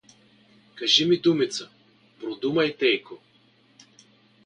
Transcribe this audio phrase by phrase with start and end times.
[0.75, 1.69] Кажи ми думица…
[2.19, 3.17] Продумай, тейко!